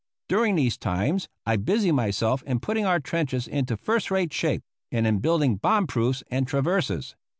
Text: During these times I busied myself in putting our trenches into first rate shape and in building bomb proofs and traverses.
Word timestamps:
During 0.27 0.55
these 0.55 0.79
times 0.79 1.27
I 1.45 1.57
busied 1.57 1.93
myself 1.93 2.41
in 2.47 2.59
putting 2.59 2.87
our 2.87 2.99
trenches 2.99 3.47
into 3.47 3.77
first 3.77 4.09
rate 4.09 4.33
shape 4.33 4.63
and 4.91 5.05
in 5.05 5.19
building 5.19 5.57
bomb 5.57 5.85
proofs 5.85 6.23
and 6.31 6.47
traverses. 6.47 7.13